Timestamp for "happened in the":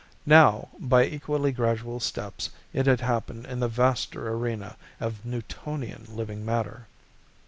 3.01-3.67